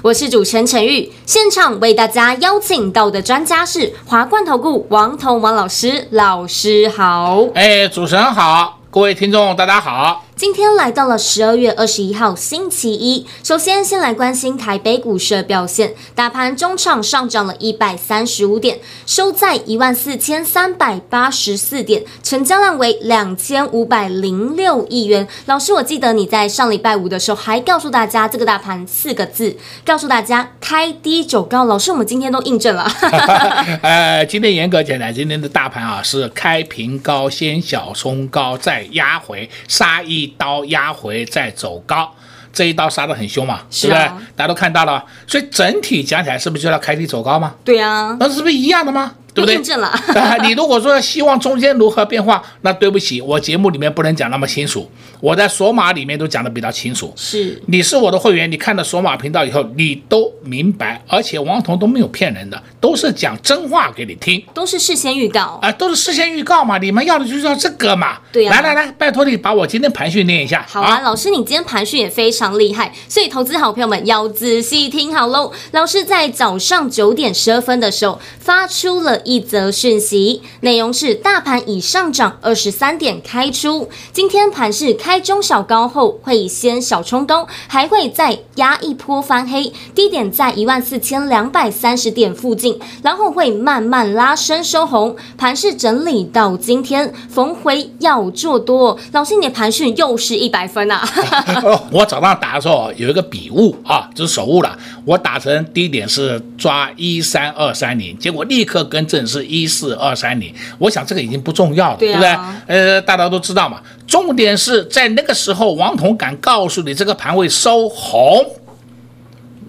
[0.00, 1.10] 我是主持人陈玉。
[1.26, 7.44] 现场为大家邀请到的专家是华冠投顾王彤王老师，老师好。
[7.54, 10.24] 哎，主持人好，各位听众大家好。
[10.38, 25.26] 今天来到了十二月二十一号星期一，首先先来关心台北股市的表现，大盘中场上涨了一百三十五点，收在一万四千三百八十四点，成交量为两千五百零六亿元。
[25.46, 31.64] 老师，我记得你在上礼拜五的时候还告诉大家这个大盘四个字，告诉大家开低走高。
[31.64, 32.88] 老师，我们今天都印证了。
[33.82, 40.27] 呃，今天严格讲来，今天的大盘啊是开平高，先小冲高，再压回杀一。
[40.28, 42.12] 一刀压回再走高，
[42.52, 43.98] 这一刀杀得很凶嘛，是不对？
[44.36, 47.54] 大家都看到了，所以整体讲起来是不是就要开低走高嘛？
[47.64, 49.14] 对呀，那是不是一样的吗？
[49.34, 49.54] 对不对？
[49.54, 49.92] 验证了。
[50.42, 54.90] 你如果说希望中间如何变化， 那对不起，我节目里面不能讲那么清楚。
[55.20, 57.12] 我在索马里面都讲的比较清楚。
[57.16, 61.02] 是，你是我的会员，你看了索马频道以后，你都明白。
[61.08, 66.78] 而且王彤都没有骗人的，都是讲真话给你听，都是事先预告啊、呃，都是事先预告嘛。
[66.78, 68.18] 你们要的就是要这个嘛。
[68.32, 68.60] 对呀、啊。
[68.60, 70.64] 来来来，拜托你把我今天盘讯念一下。
[70.68, 75.52] 好啊，啊老师，你今天盘讯也非常厉害，所以投资好朋友们要仔细听好喽。
[75.72, 80.42] 老师在早上九点十二分的时候发出了一则讯息。
[80.60, 98.96] 内容是大盘已上涨二十三点开出，今天盘是开中小高后会先小冲高，还会再压一波翻黑，低点在一万四千两百三十点附近，然后会慢慢拉升收红，盘势整理到今天逢回要做多。
[99.12, 101.02] 老师，你的盘讯又是一百分啊！
[101.90, 109.88] 我早上打的时候有一个笔误啊，就是手误了，我打成低点是抓一三二三零，结果立刻更正是一四。
[109.98, 112.92] 二三零，我想这个已经不重要了，对，啊、对不对？
[112.94, 113.80] 呃，大家都知道嘛。
[114.06, 118.44] 重点是在那个时候，王彤敢告诉你这个盘会收红，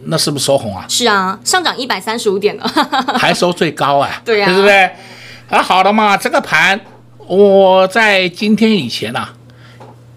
[0.05, 0.85] 那是不是收红啊？
[0.87, 2.67] 是啊，上涨一百三十五点了，
[3.19, 4.21] 还收最高啊？
[4.25, 4.91] 对呀、啊，对不对？
[5.49, 6.79] 啊，好了嘛，这个盘
[7.27, 9.33] 我在今天以前啊，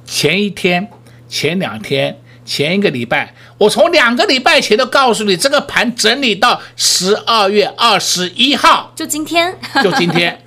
[0.04, 0.88] 前一天、
[1.28, 10.42] 前两天、前一个礼拜，我从两个礼拜前都告诉你，这个盘整理到十二月二十一号，就今天， 就今天，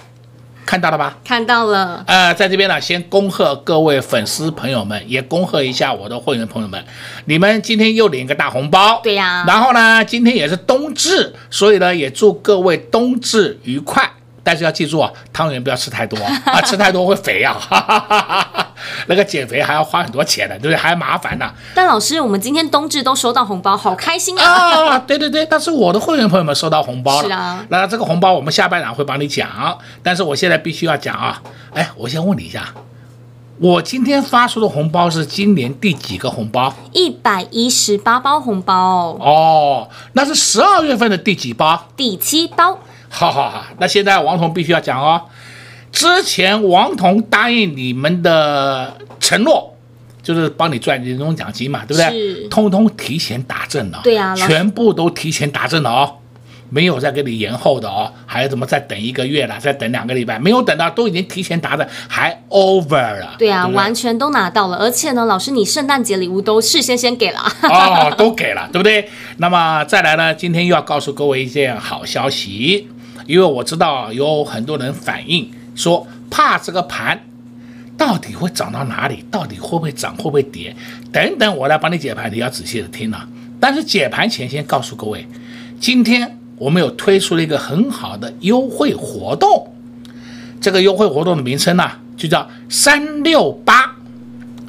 [0.65, 1.17] 看到了吧？
[1.23, 2.03] 看到了。
[2.07, 6.83] 呃，在这边呢，先恭贺各位粉丝朋友们，也恭贺一下我的会员朋友们，
[7.25, 8.99] 你们今天又领一个大红包。
[9.03, 9.45] 对呀、啊。
[9.47, 14.11] 然后呢，今天也是冬至，所以呢，也祝各位冬至愉快。
[14.45, 18.67] 但是要记住啊，汤圆不要吃太多 啊，吃太多会肥啊，哈哈哈哈
[19.07, 20.75] 那个减肥还要花很多钱的，对不对？
[20.75, 21.51] 还麻烦呢。
[21.73, 24.91] 但老师，我们今天冬至都收到红包，好开心啊！
[24.91, 27.27] 啊，对对对，但是我的会员朋友们收到红包了。
[27.27, 27.65] 是啊。
[27.69, 29.49] 那这个红包我们下半场会帮你讲，
[30.03, 31.41] 但是我现在必须要讲啊。
[31.73, 32.67] 哎，我先问你一下，
[33.59, 36.71] 我今天发出的红包是今年第几个红包？
[36.91, 39.17] 一百一十八包红包。
[39.19, 41.87] 哦，那是十二月份的第几包？
[41.97, 42.77] 第七包。
[43.15, 45.21] 好好好，那现在王彤必须要讲哦。
[45.89, 49.73] 之前王彤答应你们的承诺，
[50.21, 52.09] 就是帮你赚年终奖金嘛，对不对？
[52.09, 52.47] 是。
[52.49, 54.01] 通通提前打正了。
[54.03, 54.35] 对啊。
[54.35, 56.15] 全部都提前打正了哦，
[56.69, 63.35] 没有再给你延后的哦，还有怎么再等一个月了，再等两个礼拜，没有等到，都已经提前打的，还 over 了。
[63.37, 67.39] 对啊对对，完全都拿到了，而且呢，老师你圣诞节礼物都事先先给了。
[67.61, 69.07] 哦，都给了，对不对？
[69.37, 72.89] 那么再来呢，今天又要告诉各位一件好消息。
[73.25, 77.19] 因为我知道有很多人反映说，怕这个盘
[77.97, 78.71] 到底会涨？
[78.71, 80.75] 到哪里，到底会不会涨，会不会跌，
[81.11, 83.27] 等等，我来帮你解盘，你要仔细的听啊。
[83.59, 85.25] 但是解盘前先告诉各位，
[85.79, 89.73] 今天我们有推出了一个很好的优惠活动，
[90.61, 93.95] 这个优惠活动的名称呢，就叫三六八。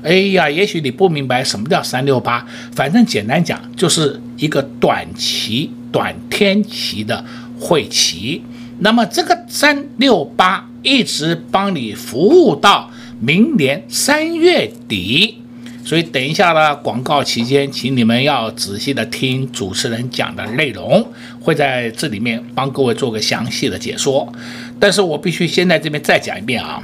[0.02, 7.24] 哎呀，也许你不明白什么叫三六八，反正简单讲，就是一个短期、短天期的。
[7.58, 8.42] 会齐，
[8.80, 15.42] 那么这个三六八一直帮你服务到明年三月底，
[15.84, 21.06] 所以等一下呢，广告期间，请你们要仔细的听主持人讲的内容，
[21.40, 24.30] 会在这里面帮各位做个详细的解说。
[24.78, 26.82] 但是我必须先在这边再讲一遍啊，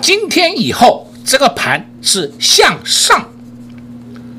[0.00, 3.28] 今天以后这个盘是向上，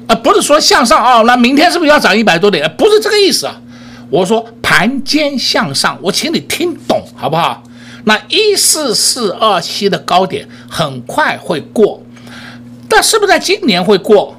[0.08, 2.74] 啊、不是说向上啊，那明天是不是要涨一百多点？
[2.78, 3.62] 不是这个意思啊。
[4.10, 7.64] 我说盘坚向上，我请你听懂好不好？
[8.04, 12.04] 那一四四二七的高点很快会过，
[12.90, 14.36] 但是不是在今年会过，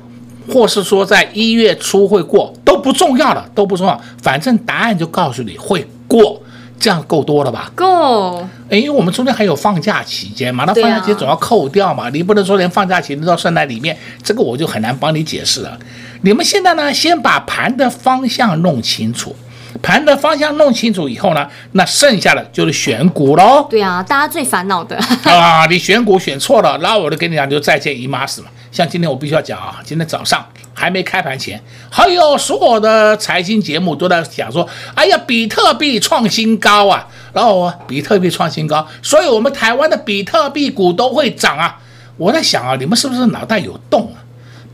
[0.52, 6.42] 或是说在一月初会过都不重要了，都不重要，反正答案就告诉你会过，
[6.78, 7.72] 这样够多了吧？
[7.74, 8.46] 够。
[8.68, 15.78] 因为我们中间还有放假期间嘛，那放假期间总要扣掉嘛，你不能说连放假期间都算在里面，这个我就很难帮你解释了。
[16.20, 19.34] 你们现在呢，先把盘的方向弄清楚。
[19.82, 23.66] 盘的方向弄清楚以后呢，那剩下的就是选股喽。
[23.70, 28.48] 对啊，大家最烦恼的 啊，你选股选错了，然后我就跟你讲，就再见姨妈死嘛。
[28.70, 41.78] 像今天我必须要讲啊，今天早上还没开盘前，还有所有的财经节目都在讲说，哎呀，比特币创新高啊，然后比特币创新高，所以我们台湾的比特币股都会涨啊。
[42.16, 44.20] 我在想啊，你们是不是脑袋有洞啊？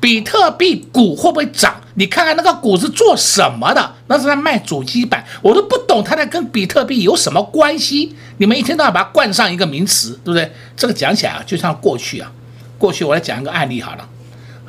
[0.00, 1.75] 比特币股会不会涨？
[1.96, 3.94] 你看看那个股是做什么的？
[4.08, 8.14] 那是在卖主机板，我都不懂它在跟比特币有什么关系。
[8.38, 10.50] 你们一天到晚把它冠上一个名词，对不对？
[10.76, 12.31] 这个讲起来啊，就像过去啊，
[12.79, 14.08] 过去我来讲一个案例好了。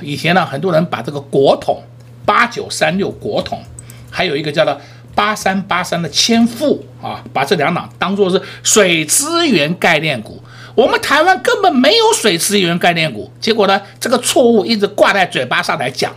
[0.01, 1.81] 以前呢，很多人把这个国统
[2.25, 3.63] 八九三六国统，
[4.11, 4.79] 还有一个叫做
[5.15, 10.39] 八三八三的千富啊，把这两档当做是水资源概念股。
[10.75, 16.13] 我们台湾根本没有水资源概念股，结果呢，这个错误一直挂在嘴巴上来讲。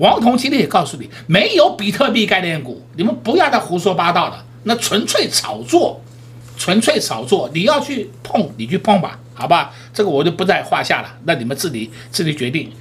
[0.00, 6.00] 王彤今天也告诉你，没有比特币概念股，你们不要再胡说八道了，那纯粹炒作，
[6.56, 7.50] 纯粹炒作。
[7.52, 9.72] 你要去碰，你去碰吧，好吧？
[9.92, 12.72] 这个我就不在话下了，那你们自己自己决定。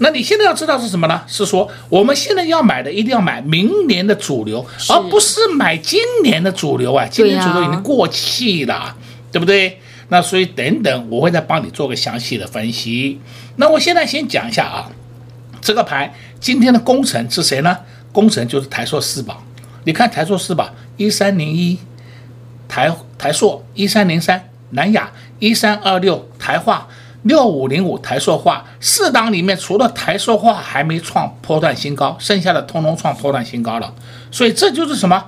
[0.00, 1.22] 那你现在要知道是什么呢？
[1.26, 7.08] 是说我们现在要买的一定要买明年的主流，而不是买今年的主流啊！
[7.10, 8.96] 今年主流已经过气了，对啊，
[9.32, 9.80] 对不对？
[10.08, 13.18] 那所以等等，我会再帮你做个详细的分析。
[13.56, 14.90] 那我现在先讲一下啊，
[15.62, 17.76] 这个盘今天的功臣是谁呢？
[18.12, 19.42] 功臣就是台塑四宝。
[19.84, 21.78] 你看台塑四宝一三零一，
[22.68, 26.88] 台台塑一三零三，南亚一三二六，台化
[27.22, 33.94] 六五零五，台塑化四档里面，除了台塑化还没创波段新高，剩下的通通创波段新高了。
[34.30, 35.24] 所以这就是什么？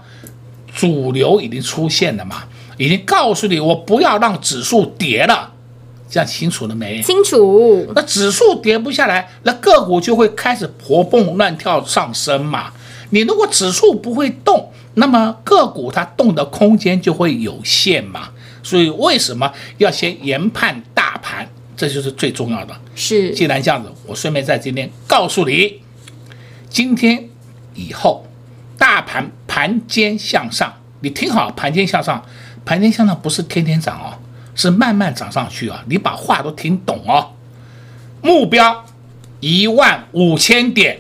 [0.74, 2.44] 主流已经出现了嘛。
[2.76, 5.52] 已经告诉你，我不要让指数跌了，
[6.08, 7.02] 这样清楚了没？
[7.02, 7.86] 清楚。
[7.94, 12.72] 那指数跌不下来，那个股就会开始活蹦乱跳上升嘛。
[13.10, 18.30] 你如果指数不会动，那么个股它动的空间就会有限嘛。
[18.62, 21.48] 所以为什么要先研判大盘？
[21.76, 22.74] 这就是最重要的。
[22.94, 23.30] 是。
[23.30, 25.80] 既然这样子，我顺便在今天告诉你，
[26.68, 27.28] 今天
[27.74, 28.26] 以后
[28.76, 32.24] 大盘盘间向上，你听好，盘间向上。
[32.64, 34.12] 盘间向上不是天天涨哦，
[34.58, 35.84] 是慢慢涨上去啊！
[35.86, 37.30] 你把话都听懂哦。
[38.20, 38.84] 目标
[39.38, 40.98] 一万五千点，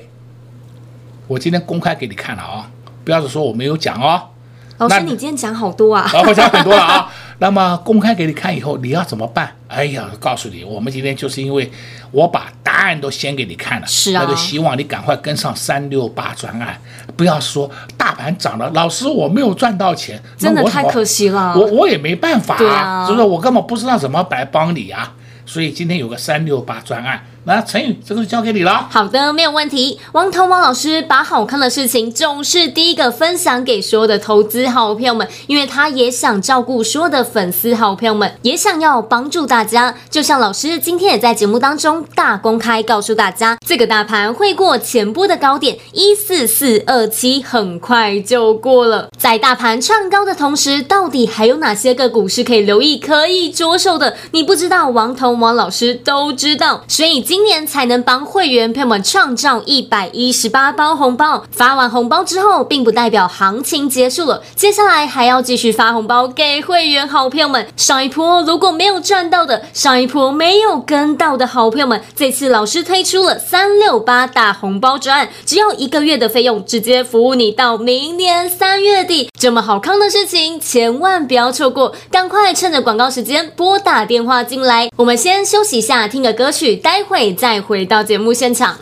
[1.26, 2.70] 我今天公开给你看了啊，
[3.04, 4.28] 不要是说我没有讲哦。
[4.76, 6.08] 老师，你今天讲好多啊！
[6.28, 7.12] 我讲很多了啊。
[7.40, 9.54] 那么公开给你看以后，你要怎么办？
[9.68, 11.70] 哎呀，告诉你，我们今天就是因为
[12.10, 16.76] 我把答案都先给你看了，是啊，那就希望你赶快跟上三六八专案，
[17.16, 23.24] 不要说大盘涨了，老师我没有赚到钱，真的太可惜了，我我也没办法啊，是不是？
[23.24, 25.14] 我根本不知道怎么来帮你啊，
[25.46, 27.22] 所以今天有个三六八专案。
[27.48, 28.86] 来陈宇，这个就交给你了。
[28.90, 29.98] 好的，没有问题。
[30.12, 39.94] 王彤王老师把好看的事情总是第一个分享给所有的投资好朋友们，因为他也想照顾所有的粉丝好朋友们，也想要帮助大家。
[40.10, 49.08] 就像老师今天也在节目当中大公开告诉大家，这个大盘会过前波的高点一四四二七，很快就过了。
[49.16, 54.14] 在大盘创高的同时，到底还有哪些个股是可以留意、可以着手的？
[54.32, 56.84] 你不知道，王彤王老师都知道。
[56.86, 61.44] 所以今今年才能帮会员朋友们创造一百一十八包红包。
[61.52, 67.68] 发完红包之后，并不代表行情结束了，接下来还要继续发红包给会员好朋友们。
[67.76, 79.30] 上一波如果没有赚到的，上一波没有跟到的好朋友们，这次老师推出了三六八大红包专案，只要一个月的费用，直接服务你到明年三月底。
[79.38, 84.90] 这么好康的事情，千万不要错过，赶快趁着广告时间拨打电话进来。
[84.96, 87.27] 我们先休息一下，听个歌曲，待会。
[87.32, 88.78] 再回到节目现场。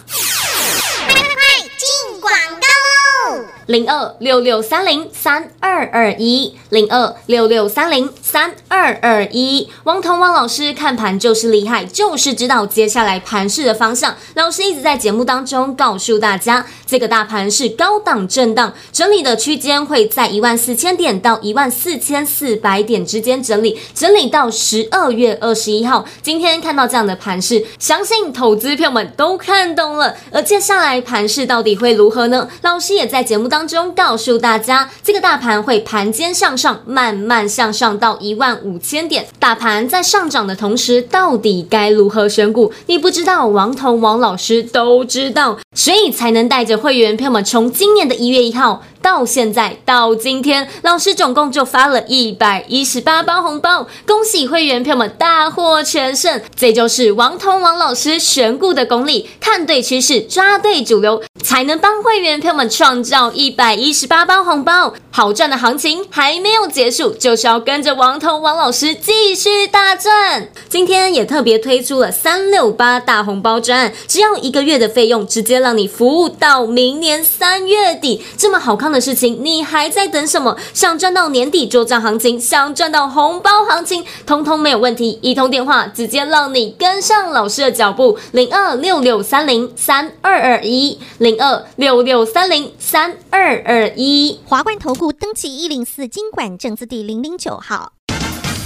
[3.66, 9.68] 零二六六三零三二二一，零二六六三零三二二一。
[9.84, 14.14] 汪彤汪老师看盘就是厉害，就是知道接下来盘势的方向。
[14.34, 26.04] 老师一直在节目当中告诉大家，这个大盘是高档震荡整理的区间，会在一万四千点到一万四千四百点之间整理，整理到十二月二十一号。
[26.22, 30.14] 今天看到这样的盘势，相信投资票们都看懂了。
[30.30, 32.48] 而接下来盘势到底会如何呢？
[32.62, 39.26] 老师也在节目当当中告诉大家，这个大盘会盘间向上，慢慢向上到一万五千点。
[39.38, 42.70] 大盘在上涨的同时，到底该如何选股？
[42.84, 48.82] 你不知道，王彤王老师都知道，所以才能带着会员朋友们从今年的一月一号。
[49.06, 56.42] 到现在到今天，老师总共就发了一百一十八包红包，恭喜会员票们大获全胜！
[56.56, 64.92] 这就是王彤王老师选股的功力，看对趋势，抓对主流，才能帮会员票们创造一百一十八包红包。
[65.12, 70.48] 好赚的行情还没有结束，就是要跟着王彤王老师继续大赚。
[70.68, 78.24] 今天也特别推出了三六八大红包专案，只要一个月的费用，直接让你服务到明年三月底。
[78.36, 78.95] 这么好看的。
[78.96, 80.56] 的事情，你还在等什么？
[80.72, 85.18] 想赚到年底作帐行情，想赚到红包行情，通通没有问题。
[85.20, 88.18] 一通电话，直接让你跟上老师的脚步。
[88.32, 94.40] 零二六六三零三二二一，零二六六三零三二二一。
[94.46, 97.92] 华冠投顾登记一零四经管证字第零零九号。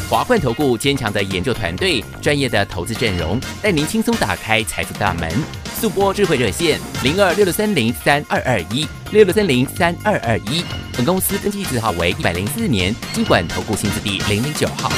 [0.08, 5.69] 华冠投顾坚强的研究团队，专业的投资阵容，带您轻松打开财富大门。
[5.80, 10.62] 速播智慧热线零二六六三零三二二一六六三零三二二一。
[10.92, 14.90] 本公司登记字号为一百零四年金管投顾新字第零零九号。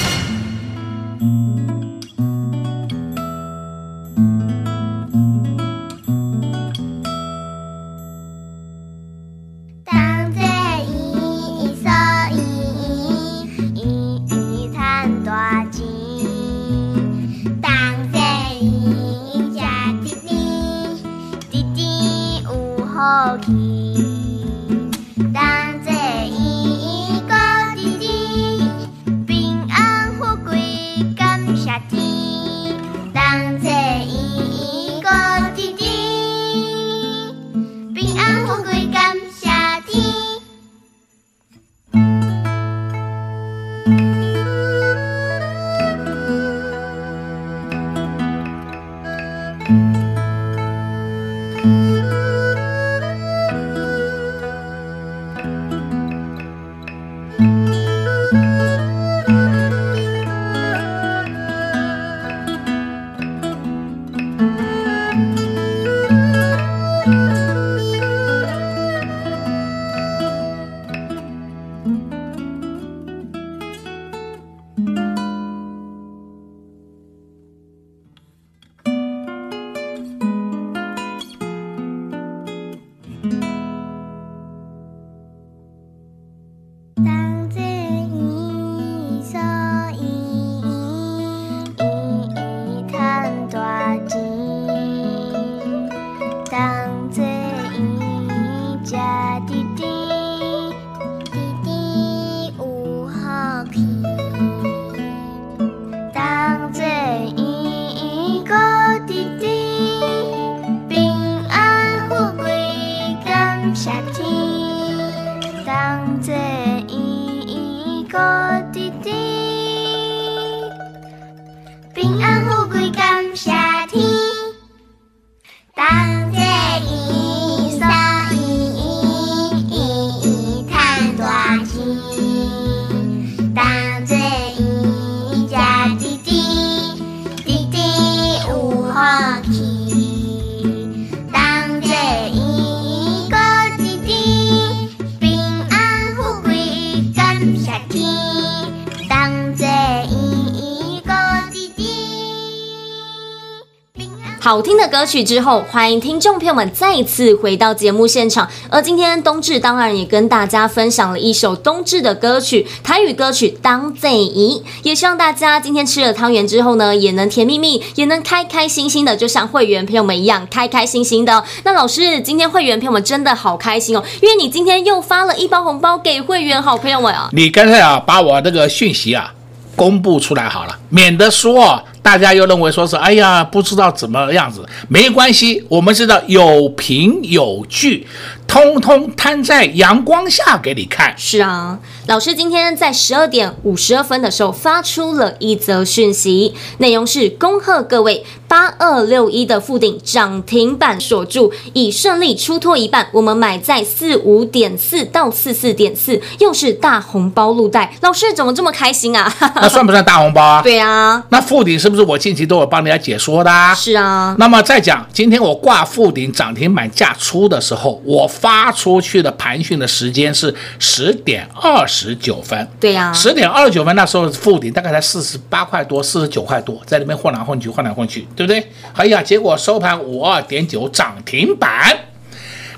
[154.53, 158.47] 好听的歌曲之后，欢迎听众朋友们再次回到节目现场。
[158.69, 171.43] 而今天冬至当然也跟大家分享了一首冬至的歌曲，台语歌曲《当作揖》，也希望大家今天吃了汤圆之后呢，也能甜蜜蜜，也能开开心心的，就像会员朋友们一样开开心心的。
[171.65, 177.31] 那老师，今天会员朋友们真的好开心哦，因为你今天又发了一包红包给会员好朋友们啊。
[177.33, 179.33] 你干脆啊，把我这个讯息啊
[179.75, 181.83] 公布出来好了，免得说。
[182.03, 188.07] 大家又认为说是哎呀，不知道怎么样子，没关系，我们知道有凭有据，
[188.53, 191.15] 通通摊在阳光下给你看。
[191.17, 207.95] 是啊，老师今天在十二点五十二分的时候发出了一则讯息，内容是恭贺各位八二六一的附顶涨停板锁住，已顺利出脱一半，我们买在四五点四到四四点四，又是大红包路袋。
[208.03, 209.35] 老师怎么这么开心啊？
[209.57, 210.61] 那算不算大红包啊？
[210.63, 211.89] 对啊，那附顶是。
[211.89, 214.35] 不是我近期都有帮人家解说的，啊，是啊。
[214.39, 222.69] 那么再讲，今天我挂附顶涨停板价出的时候，我发出去的盘讯的时间是十点二十九分。
[222.81, 228.67] 对呀、啊，十点二十九分那时候附顶大概才四十八块多，四十九块多，在里面晃来晃去，晃来晃去，对不对？
[228.95, 231.97] 哎呀，结果收盘五二点九涨停板。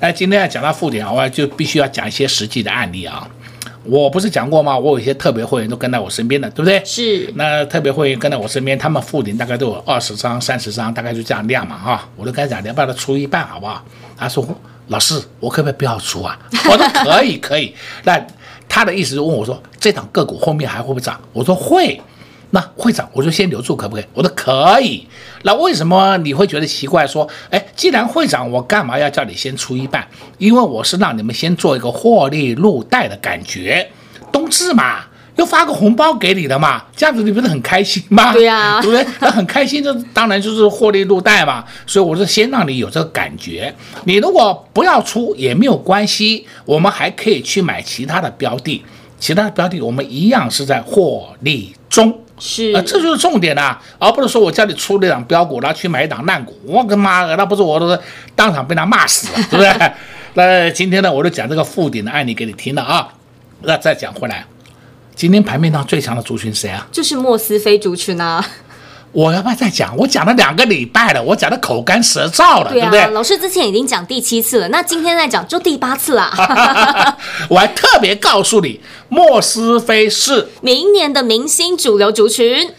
[0.01, 3.27] 哎，今天要讲到附顶啊，我就必须要讲一些实际的案例啊。
[3.85, 4.79] 我不是讲过吗？
[4.79, 6.83] 我有一些特别会员都跟在我身边的，对不对？
[6.85, 7.33] 是。
[7.37, 12.09] 那特别会员跟在我身边，他们附顶大概都有二十张、三十张，大概就这样量嘛，哈。
[12.17, 13.83] 我都跟他讲，你要不要出一半，好不好？
[14.17, 14.47] 他说
[14.89, 16.39] ：“老师，我可不可以不要出啊？”
[16.71, 17.75] 我说：“可以，可以。”
[18.05, 18.21] 那
[18.69, 22.01] 他的意思是问我说：“这档个股后面还会不会涨？”我说：“会。”
[22.51, 24.05] 那会涨，我就先留住，可不可以？
[24.15, 25.05] 我说可以。
[25.43, 27.05] 那为什么你会觉得奇怪？
[27.05, 30.07] 说，哎，既然会涨，我干嘛要叫你先出一半？
[30.39, 33.91] 因为我是让你们先做一个获利入袋的感觉，
[34.31, 35.01] 冬至嘛，
[35.37, 38.33] 又发个红包给你的嘛，这样子你不是很开心吗？
[38.33, 39.07] 对呀、啊， 对不对？
[39.21, 41.65] 那很开心，这当然就是获利入袋嘛。
[41.87, 43.75] 所以我是先让你有这个感觉。
[44.05, 48.85] 你如果不要出也没有关系，我们还可以去买其他的标的，
[49.19, 52.21] 其他的标的我们一样是在获利中。
[52.37, 57.99] 是啊，这就是重点啊，而不是说我叫你出那档标股，然后去买一档烂股，我个妈的，那不是我都是
[58.35, 59.93] 当场被他骂死了，对不对？
[60.35, 63.09] 那今天呢，我就讲这个附顶的案例给你听了啊。
[63.63, 64.45] 那再讲回来，
[65.15, 66.87] 今天盘面上最强的族群谁啊？
[66.91, 68.45] 就是莫斯菲族群啊。
[69.13, 69.97] 我要不要再讲？
[69.97, 73.15] 我讲了两个礼拜了，我讲的口干舌燥了，对，啊、对不对？
[73.15, 76.33] 老师之前已经讲第七次了，那今天再讲就第八次啦。
[77.49, 82.73] 我还特别告诉你，莫斯菲是明年的明星主流族群。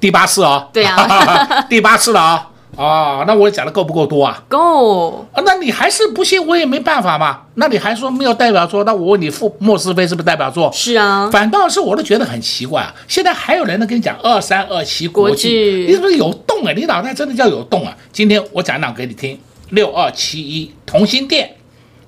[0.00, 0.68] 第八次哦。
[0.72, 2.55] 对啊， 第八次了啊、哦。
[2.76, 2.84] 啊、
[3.20, 4.42] 哦，那我讲的够不够多啊？
[4.48, 7.44] 够啊，那你还是不信，我也没办法嘛。
[7.54, 8.84] 那你还说没有代表作？
[8.84, 10.70] 那我问你，富莫斯菲是不是代表作？
[10.74, 12.94] 是啊，反倒是我都觉得很奇怪啊。
[13.08, 16.72] 现在还有人能跟你讲二三二七国际，你是不是有洞啊？
[16.76, 17.96] 你脑袋真的叫有洞啊？
[18.12, 19.40] 今天我讲讲给你听，
[19.70, 21.56] 六二七一同心店，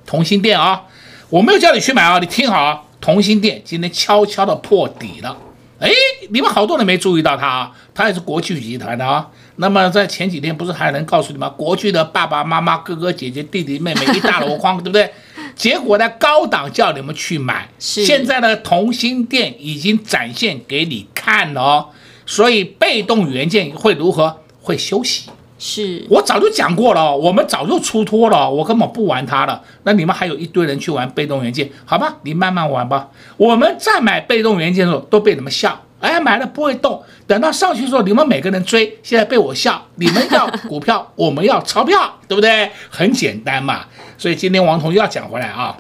[0.04, 0.82] 同心店啊，
[1.30, 5.34] 我没有叫你去买啊，你听好啊，同心店今天悄悄的破底了。
[5.80, 5.88] 哎，
[6.28, 9.26] 你们好多人没注意到它啊，它也是国际集团的啊。
[9.60, 11.48] 那么在前几天不是还有人告诉你吗？
[11.48, 15.10] 国巨的爸爸妈妈、哥哥姐姐、弟弟妹妹一大箩筐， 对不对？
[15.56, 21.86] 结果呢，高档叫你们去买，现在呢，同心店已经展现给你看了哦。
[22.24, 24.40] 所以被动元件会如何？
[24.62, 25.28] 会休息。
[25.60, 29.60] 是我早就讲过了，我们早就出脱了，我根本不玩它了。
[29.82, 32.18] 那你们还有一堆人去玩被动元件，好吧？
[32.22, 33.08] 你慢慢玩吧。
[33.36, 39.84] 我们再买被动元件的时候都被你们笑，哎，买了不会动，等到上去的时候你们每个人追，现在被我笑。
[39.96, 42.70] 你们要股票，我们要钞票，对不对？
[42.88, 43.84] 很简单嘛。
[44.16, 45.76] 所以今天王彤又要讲回来啊，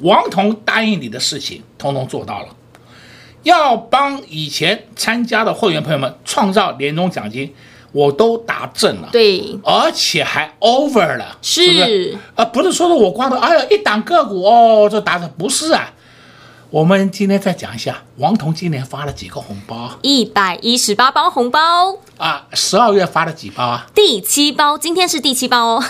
[0.00, 2.48] 王彤答应你的事情，通通做到了，
[3.42, 7.54] 要帮以前参加的会员朋友们创造年终奖金。
[7.94, 12.18] 我都达阵了，对，而且还 over 了，是，是不是？
[12.36, 15.92] 呃，不是说的我光头，哎呀，一档个股哦，这达阵不是啊。
[16.72, 19.90] 我们今天再讲一下，王彤今年发了几个红包？
[20.00, 22.46] 一百一十八包红包啊！
[22.54, 23.86] 十二月发了几包啊？
[23.94, 25.84] 第七包，今天是第七包哦。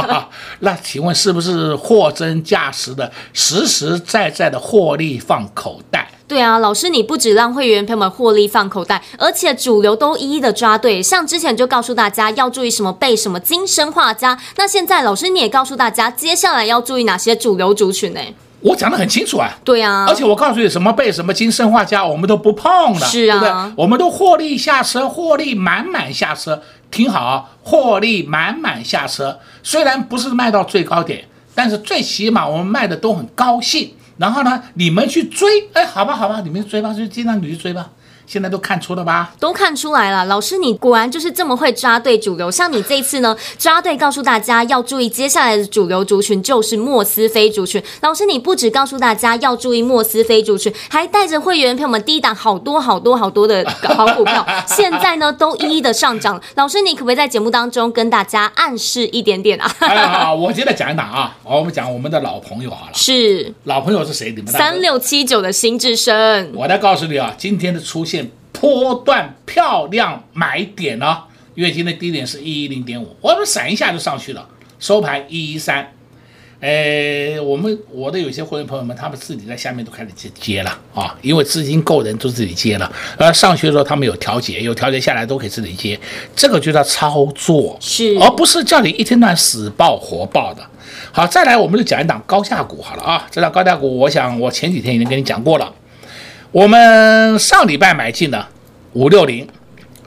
[0.60, 6.10] 那请问是不是货真价实的、实实在在的获利放口袋？
[6.26, 11.02] 对啊，老师，你不止让会员朋友们获利放口袋，而且主流都一一的抓对。
[11.02, 18.20] 像之前就告诉大家要注意什么背什么精生化家，那现在老师你也告诉大家，接下来要注意哪些主流族群呢？
[18.62, 23.72] 我讲的很清楚啊，对啊，而且我告诉你，什么被什么金生化家，我们都不碰的，是啊，对不对？
[23.76, 29.38] 我们都获利下车，获利满满下车，挺好啊，获利满满下车。
[29.62, 33.94] 虽然不是卖到最高点，但是最起码我们卖的都很高兴。
[34.18, 37.90] 然后呢，你们去追，哎，好吧，好吧，你们追吧，就尽量你去追吧。
[38.32, 39.34] 现在都看出了吧？
[39.38, 40.24] 都看出来了。
[40.24, 42.50] 老师，你果然就是这么会抓对主流。
[42.50, 47.82] 像你这一次呢，抓对，告诉大家要注意接下来的主流族群就是莫斯非族群。
[48.00, 56.40] 老师，你不只告诉大家要注意莫斯非族群，还带着会员朋友们低档好多好多好多的好股票， 现在呢都一一的上涨。
[56.54, 59.70] 老师，你可不可以在节目当中跟大家暗示一点点啊？
[59.78, 62.92] 好，好，我现在讲一档啊，我们讲我们的老朋友好了。
[62.94, 64.32] 是老朋友是谁？
[64.34, 66.50] 你们三六七九的新至升。
[66.54, 68.21] 我来告诉你啊，今天的出现。
[68.62, 71.22] 波段漂亮买点呢、哦？
[71.56, 74.48] 因为今天低点是一一零点五，我们闪一下就上去了，
[74.78, 75.92] 收盘一一三。
[76.60, 82.88] 哎，我们我的有些会员朋友们，他们自己在下面都开始接接了啊，因为资金够人都自己接了。
[83.18, 85.98] 呃上去的时候他们有调节，有调节下来都可以自己接，
[86.36, 90.64] 这个就叫操作，是，而不是叫你一天到晚死抱活抱的。
[91.10, 95.74] 好，再来我们就讲一档高价股好了啊，这档高价股，我想我前几天已经跟你讲过了。
[96.52, 98.46] 我们上礼拜买进的
[98.92, 99.46] 五六零，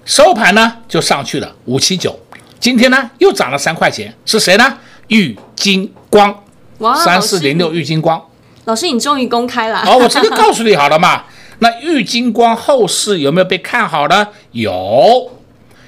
[0.06, 2.18] 收盘呢就上去了五七九，
[2.60, 4.78] 今天呢又涨了三块钱，是谁呢？
[5.08, 6.44] 玉金光，
[6.80, 8.22] 哇，三四零六玉金光。
[8.66, 9.84] 老师，你终于公开了。
[9.86, 11.26] 哦，我直接告诉你好了嘛。
[11.60, 14.28] 那玉金光后市有没有被看好呢？
[14.52, 15.32] 有，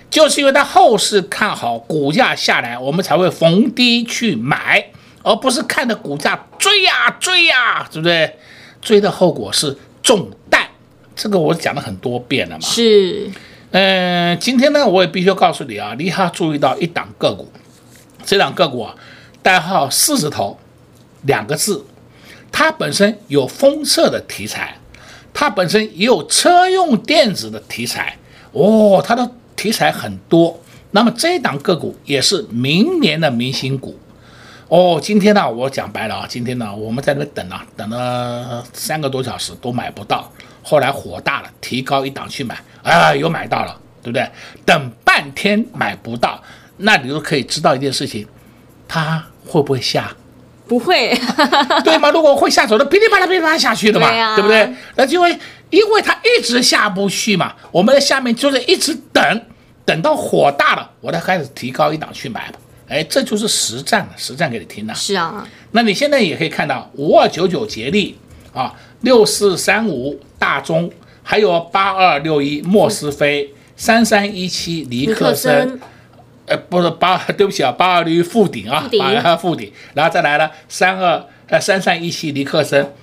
[0.09, 4.85] 就是因为它后市看好，股价下来，我们才会逢低去买，
[5.23, 8.37] 而不是看着股价追呀追呀，对不对？
[8.79, 10.56] 追的后果是中弹，
[11.17, 12.61] 这个我讲了很多遍了嘛。
[12.61, 13.29] 是，
[13.71, 17.51] 嗯、呃，今天呢，我也必须告诉你啊，你还要注意到一档个股，
[18.23, 18.95] 这档个股啊，
[19.41, 20.57] 代号四字头，
[21.23, 21.83] 两个字，
[22.51, 24.77] 它本身有封测的题材。
[25.33, 28.17] 它本身也有车用电子的题材
[28.53, 30.59] 哦，它的题材很多。
[30.89, 33.95] 那么这一档个股也是明年的明星股
[34.69, 34.99] 哦。
[35.01, 40.31] 今天呢，我讲白了啊，今天呢，我们在那边等啊，等了三个多小时都买不到。
[40.63, 44.29] 后来火大了，提高一档去买，啊，又买到了，对不对？
[44.65, 46.41] 等半天买不到，
[46.77, 48.27] 那你就可以知道一件事情，
[48.87, 50.11] 它会不会下？
[50.67, 51.17] 不会，
[51.85, 52.11] 对吗？
[52.11, 54.69] 如果会下手的，噼里啪啦噼里啪啦下去的嘛，对，啊、对不对？
[54.97, 55.29] 那就会
[55.69, 59.41] 因为它一直下不去嘛，我们在下面就是一直等，
[59.85, 62.51] 等到火大了，我才开始提高一档去买。
[62.87, 64.93] 哎，这就是实战了，实战给你听的。
[64.95, 68.17] 是啊，那你现在也可以看到五二九九捷力
[68.53, 70.89] 啊，六四三五大中，
[71.23, 75.79] 还有八二六一莫斯菲，三三一七尼克森。
[76.45, 82.93] 呃，不是八， 对不起啊，八二六一富鼎啊，八二富鼎，然后再来了三二呃三三一七尼克森，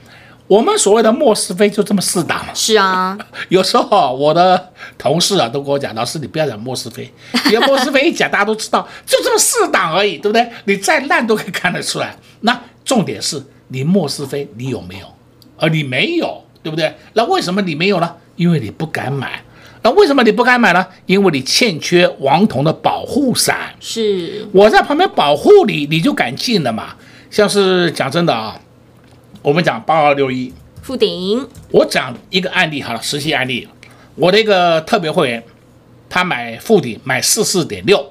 [0.46, 2.52] 我们所谓的莫是非就这么四档嘛。
[2.54, 3.16] 是啊，
[3.48, 7.10] 有时候我的同事啊都跟我讲，老师你不要讲莫是非，
[7.50, 10.46] 因为莫是非一讲大家都知道，就这么四档而已，对不对？
[10.64, 12.14] 你再烂都可以看得出来。
[12.40, 15.06] 那重点是你莫是非你有没有？
[15.56, 16.94] 而你没有，对不对？
[17.14, 18.14] 那为什么你没有呢？
[18.36, 19.42] 因为你不敢买。
[19.82, 20.84] 那为什么你不敢买呢？
[21.06, 23.74] 因为你欠缺王彤的保护伞。
[23.80, 26.94] 是我在旁边保护你，你就敢进了嘛？
[27.30, 28.58] 像是讲真的啊，
[29.44, 33.68] 我们讲八二六一附顶，我讲一个案例好了，实际案例，
[34.14, 35.44] 我的一个特别会员，
[36.08, 38.10] 他买附顶买四四点六，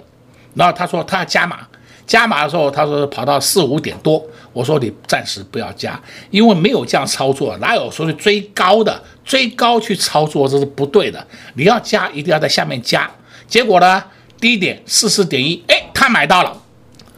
[0.54, 1.68] 然后他说他要加码。
[2.06, 11.26] 加码的时候，他说跑到四五点多，我说你暂时不要加，因为没有这样操作，哪有说是追高的，追高去操作这是不对的。
[11.56, 13.10] 你要加，一定要在下面加。
[13.48, 14.04] 结果呢，
[14.40, 16.62] 低点四四点一，哎，他买到了，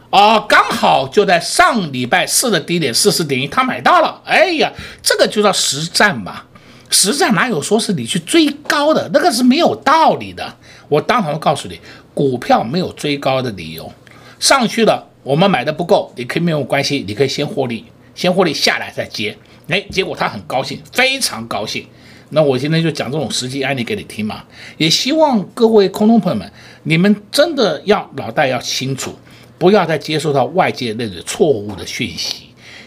[0.10, 4.22] 哦，刚好就在上礼拜四的低点四四点一，他买到了。
[4.26, 6.44] 哎呀，这个就叫实战嘛，
[6.89, 10.56] 实战哪有说是你去追高的，那个是没有道理的。
[10.88, 11.80] 我当场告诉你，
[12.13, 13.91] 股票没有追高的理由。
[14.39, 19.36] 上去了，我们买的不够，你可以没有关系，你可以先获利，先获利下来再接。
[19.68, 21.86] 哎，结果他很高兴，非常高兴。
[22.30, 24.44] 那我今天就讲这种实际案例给你听嘛，
[24.78, 26.52] 也希望各位空中朋友们，
[26.84, 29.18] 你们真的要脑袋要清楚，
[29.65, 32.43] 不要再接受到外界那种错误的讯息。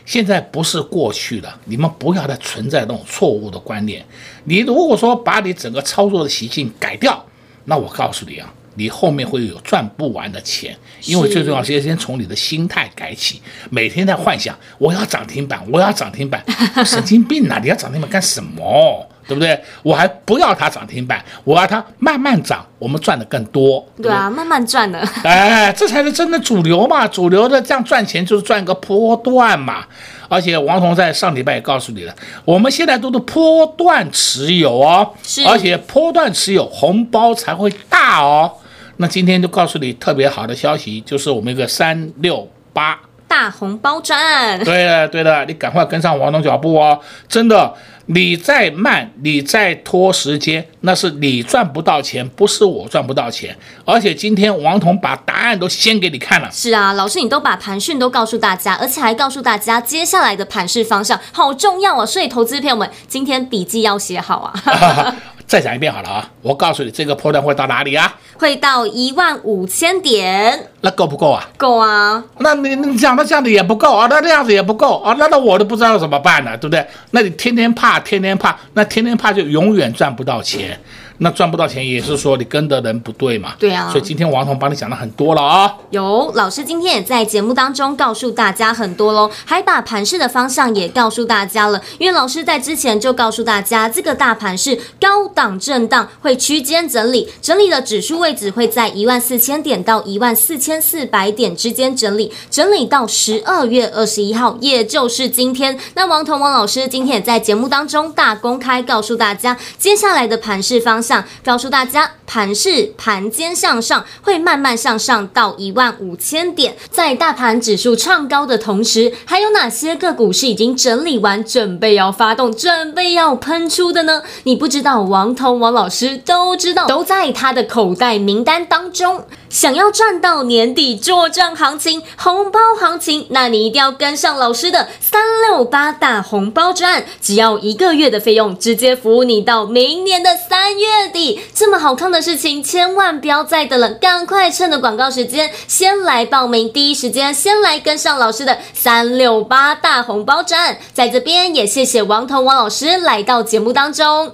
[0.07, 4.01] 现在不是过去了，你们不要再存在那种错误的观念。
[4.45, 7.21] 你如果说把你整个操作的习性改掉，
[7.65, 8.55] 那我告诉你啊。
[8.77, 16.41] 你后面会有赚不完的钱，因为最重要是先从你的心态改起，每天在幻想我要涨停板，我要涨停板，
[16.87, 17.59] 神经病啊！
[17.61, 19.05] 你要涨停板干什么？
[19.29, 19.61] 对不对？
[19.83, 23.87] 我还不要它涨停板，我要它慢慢涨，我们赚的更多。
[23.97, 24.99] 对，对啊，慢慢赚的。
[25.23, 27.07] 哎，这才是真的主流嘛！
[27.07, 29.85] 主流的这样赚钱就是赚个波段嘛。
[30.31, 32.15] 而且王彤在上礼拜也告诉你了，
[32.45, 35.15] 我们现在都是波段持有哦，
[35.47, 38.53] 而且波段持有红包才会大哦。
[38.99, 44.63] 那今天就告诉你特别好的消息，就是我们一个三六八大红包赚。
[44.65, 47.01] 对的对的，你赶快跟上王彤脚步哦！
[47.27, 47.73] 真的，
[48.11, 53.55] 你再慢，你再拖时间，那是你赚不到钱，不是我赚不到钱。
[53.85, 56.49] 而且今天王彤把答案都先给你看了。
[56.51, 62.07] 是啊，老师你都把盘讯都告诉大家，而且还告诉大家接下来的盘势方向，好重要啊！
[62.07, 65.15] 所以投资朋友们今天笔记要写好啊。
[65.49, 66.31] 再讲一遍好了啊！
[66.43, 68.17] 我告诉你，这个波段会到哪里啊？
[68.37, 70.69] 会到一万五千点。
[70.83, 71.49] 那够不够啊？
[71.57, 72.23] 够啊！
[72.41, 76.87] 那你你讲的这样子也不够啊，那这样子也不够啊，那那我都不知道怎么办呢，对不对？
[77.13, 80.79] 那你天天怕，天天怕，那天天怕就永远赚不到钱。
[81.19, 83.55] 那赚不到钱，也是说你跟的人不对嘛？
[83.59, 83.89] 对啊。
[83.91, 85.75] 所以今天王彤帮你讲了很多了啊。
[85.91, 91.83] 有老师今天也在节目当中告诉大家很多喽，还把盘势的方向也告诉大家了。
[91.99, 105.77] 因为老师在之前就告诉大家，这个大盘是高档震荡，会区间整理，整理的指数位置会在一万四千点到一万四千四百点之间整理，整理到十二月二十一号，也就是今天。
[105.95, 111.08] 那王彤王老师今天也在节目当中大公开告诉大家，接下来的盘势方向。
[111.09, 116.77] 向，告诉大家盘势盘间向上，会慢慢向上到一万五千点。
[116.91, 124.23] 在大盘指数创高的同时，还有哪些个股是已经整理完，准备要发动，准备要喷出的呢？
[124.43, 129.25] 你不知道，王彤王老师都知道，都在他的口袋名单当中。
[129.51, 141.41] 想要赚到年底作帐行情、红包行情，那你一定要跟上老师的三六八大红包专，只要一个月的费用，直接服务你到明年的三月底。
[141.55, 150.77] 这么好看的事情，千万不要再等了，赶快趁着广告时间先来报名，第一时间先来跟上老师的三六八大红包专。
[150.93, 154.33] 在这边也谢谢王彤王老师来到节目当中。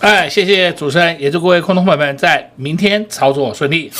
[0.00, 3.90] 哎，谢谢主持人，也祝各位空头朋友们在明天操作顺利。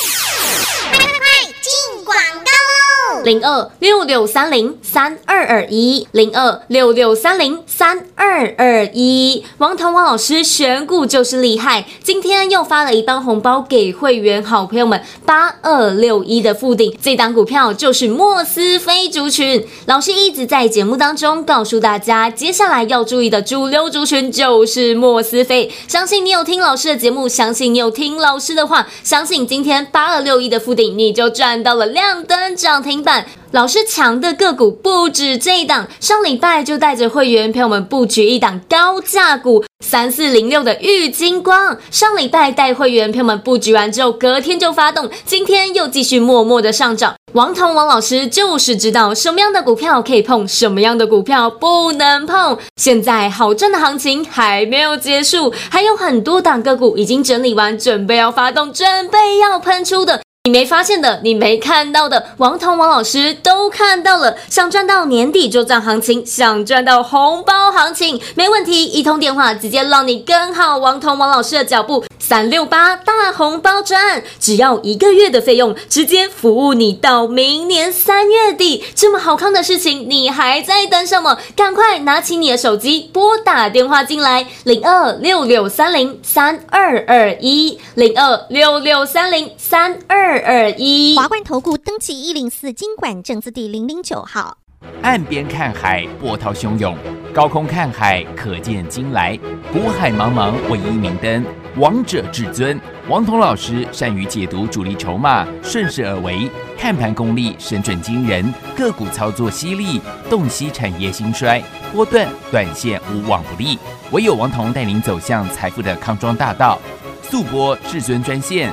[3.29, 19.62] 零二六六三零三二二一，零二六六三零三二二一，王彤王老师选股就是厉害，今天又发了一单红包给会员好朋友们，八二六一的富鼎，这档股票就是莫斯菲族群。
[19.85, 25.71] 老师一直在节目当中告诉大家，接下来要注意的主流族群就是莫斯菲。
[25.87, 33.18] 相信你有听老师的节目，相信你有听老师的话，相信今天八二六一的富鼎你就赚到了亮灯涨停板。
[33.53, 41.79] 老师强的个股不止这一档，上礼拜就带着会员朋友们布局一档高价股三四零六的玉金光。
[41.91, 47.15] 上礼拜带会员朋友们布局完之后，隔天就发动，今天又继续默默的上涨。
[47.33, 52.59] 王彤王老师就是知道什么样的股票可以碰，什么样的股票不能碰。
[52.77, 60.21] 现在好赚的行情还没有结束，还有很多档个股已经整理完，准备要发动，准备要喷出的。
[60.44, 64.35] 你没发现的，你没看到的，王彤王老师都看到了。
[64.48, 72.03] 想赚到年底就赚行情，想赚到红包行情，没问题，一通电话直接让你跟好王彤王老师的脚步。
[72.18, 78.85] 三六八大红包专案，只要一个月的费用，直接服务你到明年三月底。
[78.94, 81.38] 这么好康的事情，你还在等什么？
[81.57, 91.17] 赶快拿起你的手机，拨打电话进来，零二六六三零三二二一，零二六六三零三二二二一。
[91.17, 94.59] 华冠投顾登记一零四金管证字第零零九号。
[95.01, 96.95] 岸边看海，波涛汹涌；
[97.33, 99.38] 高空看海，可见金来。
[99.73, 101.43] 股海茫茫，唯一明灯。
[101.77, 113.79] 王者至尊，王彤老师善于解读主力筹码，顺势而为，看盘功力神准惊人，个股操作犀利，洞悉产业兴衰，波段短线无往不利。
[114.11, 116.79] 唯有王彤带领走向财富的康庄大道。
[117.23, 118.73] 速播至尊专线